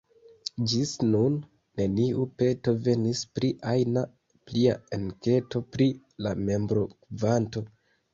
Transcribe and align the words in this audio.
Ĝis 0.69 0.91
nun, 1.07 1.33
neniu 1.81 2.23
peto 2.41 2.73
venis 2.87 3.21
pri 3.39 3.51
ajna 3.73 4.03
plia 4.47 4.73
enketo 4.97 5.61
pri 5.77 5.87
la 6.29 6.33
membrokvanto. 6.49 7.65